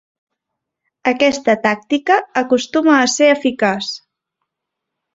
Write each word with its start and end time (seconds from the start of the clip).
Aquesta 1.11 1.55
tàctica 1.67 2.19
acostuma 2.43 2.99
a 3.05 3.07
ser 3.19 3.31
eficaç. 3.39 3.95